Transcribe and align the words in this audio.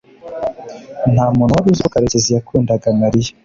ntamuntu 1.13 1.51
wari 1.55 1.67
uzi 1.71 1.81
uko 1.83 1.89
karekezi 1.93 2.29
yakundaga 2.35 2.87
mariya 3.01 3.31